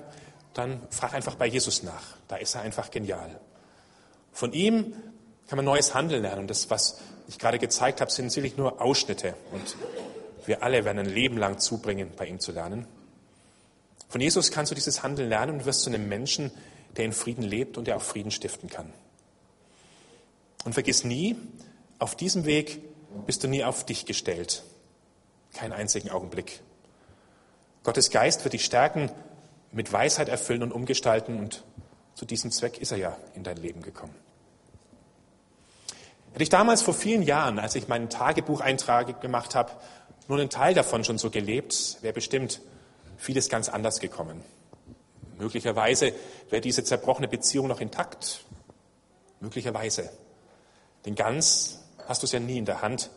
[0.53, 2.17] dann frag einfach bei Jesus nach.
[2.27, 3.39] Da ist er einfach genial.
[4.31, 4.93] Von ihm
[5.47, 6.41] kann man neues Handeln lernen.
[6.41, 9.35] Und das, was ich gerade gezeigt habe, sind sicherlich nur Ausschnitte.
[9.51, 9.75] Und
[10.45, 12.87] wir alle werden ein Leben lang zubringen, bei ihm zu lernen.
[14.09, 16.51] Von Jesus kannst du dieses Handeln lernen und wirst zu einem Menschen,
[16.97, 18.91] der in Frieden lebt und der auch Frieden stiften kann.
[20.65, 21.35] Und vergiss nie,
[21.99, 22.81] auf diesem Weg
[23.25, 24.63] bist du nie auf dich gestellt.
[25.53, 26.61] Keinen einzigen Augenblick.
[27.83, 29.11] Gottes Geist wird dich stärken,
[29.71, 31.63] mit Weisheit erfüllen und umgestalten und
[32.15, 34.15] zu diesem Zweck ist er ja in dein Leben gekommen.
[36.33, 39.71] Hätte ich damals vor vielen Jahren, als ich meinen Tagebucheintrag gemacht habe,
[40.27, 42.61] nur einen Teil davon schon so gelebt, wäre bestimmt
[43.17, 44.43] vieles ganz anders gekommen.
[45.37, 46.13] Möglicherweise
[46.49, 48.41] wäre diese zerbrochene Beziehung noch intakt.
[49.39, 50.09] Möglicherweise.
[51.05, 51.79] Denn ganz
[52.09, 53.11] hast du es ja nie in der Hand.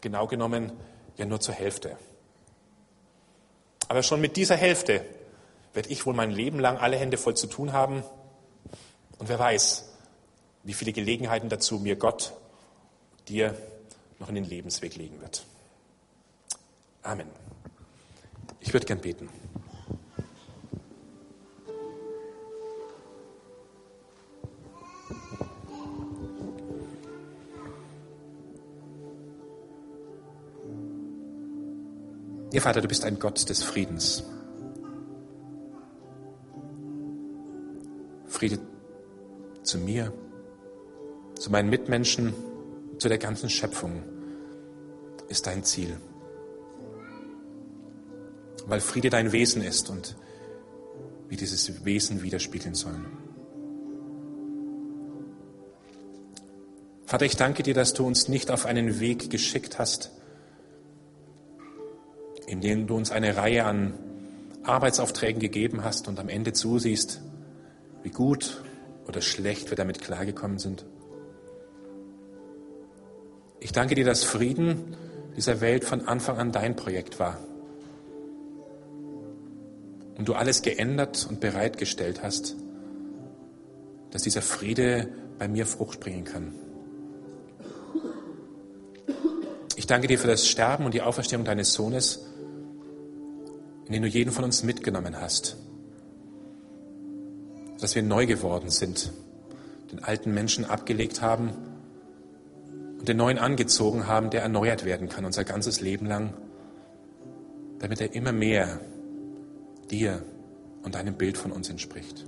[0.00, 0.72] Genau genommen
[1.18, 1.98] ja nur zur Hälfte.
[3.88, 5.04] Aber schon mit dieser Hälfte
[5.74, 8.02] werde ich wohl mein Leben lang alle Hände voll zu tun haben.
[9.18, 9.92] Und wer weiß,
[10.62, 12.32] wie viele Gelegenheiten dazu mir Gott
[13.28, 13.54] dir
[14.18, 15.44] noch in den Lebensweg legen wird.
[17.02, 17.28] Amen.
[18.60, 19.28] Ich würde gern beten.
[32.60, 34.22] Ihr Vater, du bist ein Gott des Friedens.
[38.26, 38.58] Friede
[39.62, 40.12] zu mir,
[41.38, 42.34] zu meinen Mitmenschen,
[42.98, 44.02] zu der ganzen Schöpfung
[45.30, 45.96] ist dein Ziel
[48.66, 50.16] weil Friede dein Wesen ist und
[51.30, 53.06] wir dieses Wesen widerspiegeln sollen.
[57.06, 60.12] Vater, ich danke dir, dass du uns nicht auf einen Weg geschickt hast,
[62.50, 63.94] in dem du uns eine Reihe an
[64.64, 67.20] Arbeitsaufträgen gegeben hast und am Ende zusiehst,
[68.02, 68.64] wie gut
[69.06, 70.84] oder schlecht wir damit klargekommen sind.
[73.60, 74.96] Ich danke dir, dass Frieden
[75.36, 77.38] dieser Welt von Anfang an dein Projekt war
[80.18, 82.56] und du alles geändert und bereitgestellt hast,
[84.10, 85.08] dass dieser Friede
[85.38, 86.52] bei mir Frucht bringen kann.
[89.76, 92.26] Ich danke dir für das Sterben und die Auferstehung deines Sohnes,
[93.90, 95.56] in den du jeden von uns mitgenommen hast,
[97.80, 99.10] dass wir neu geworden sind,
[99.90, 101.50] den alten Menschen abgelegt haben
[103.00, 106.34] und den neuen angezogen haben, der erneuert werden kann, unser ganzes Leben lang,
[107.80, 108.78] damit er immer mehr
[109.90, 110.22] dir
[110.84, 112.24] und deinem Bild von uns entspricht.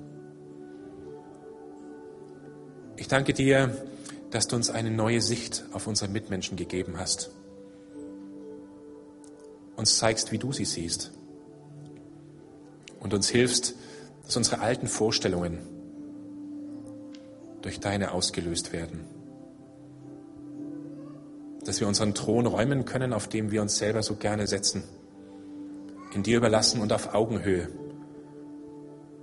[2.96, 3.86] Ich danke dir,
[4.32, 7.30] dass du uns eine neue Sicht auf unsere Mitmenschen gegeben hast.
[9.76, 11.12] Uns zeigst, wie du sie siehst.
[13.02, 13.74] Und uns hilfst,
[14.24, 15.58] dass unsere alten Vorstellungen
[17.60, 19.00] durch deine ausgelöst werden.
[21.64, 24.84] Dass wir unseren Thron räumen können, auf dem wir uns selber so gerne setzen
[26.14, 27.68] in dir überlassen und auf Augenhöhe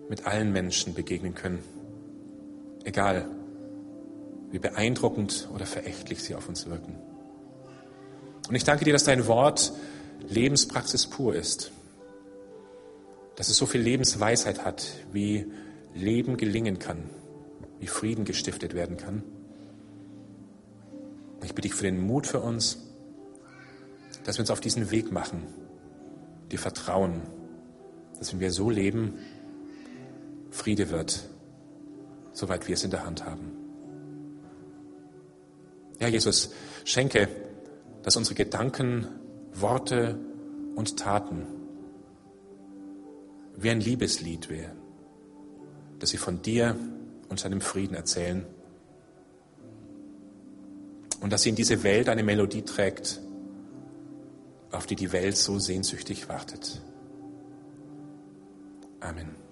[0.10, 1.60] mit allen Menschen begegnen können.
[2.84, 3.30] Egal,
[4.52, 6.96] wie beeindruckend oder verächtlich sie auf uns wirken.
[8.48, 9.72] Und ich danke dir, dass dein Wort
[10.28, 11.72] Lebenspraxis pur ist.
[13.40, 15.46] Dass es so viel Lebensweisheit hat, wie
[15.94, 17.10] Leben gelingen kann,
[17.80, 19.24] wie Frieden gestiftet werden kann.
[21.44, 22.80] Ich bitte dich für den Mut für uns,
[24.26, 25.48] dass wir uns auf diesen Weg machen,
[26.52, 27.22] dir vertrauen,
[28.18, 29.14] dass wenn wir so leben,
[30.52, 31.24] Friede wird,
[32.34, 33.52] soweit wir es in der Hand haben.
[36.02, 36.52] Ja, Jesus,
[36.84, 37.30] schenke,
[38.04, 39.08] dass unsere Gedanken,
[39.54, 40.20] Worte
[40.76, 41.48] und Taten
[43.62, 44.78] wie ein Liebeslied wären,
[46.00, 46.76] dass sie von dir
[47.30, 48.46] und seinem Frieden erzählen
[51.22, 53.20] und dass sie in diese Welt eine Melodie trägt,
[54.72, 56.82] auf die die Welt so sehnsüchtig wartet.
[59.00, 59.49] Amen.